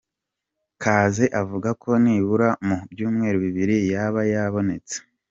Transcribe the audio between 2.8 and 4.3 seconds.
byumweru bibiri yaba